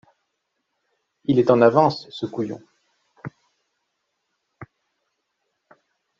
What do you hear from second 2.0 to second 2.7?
ce couillon.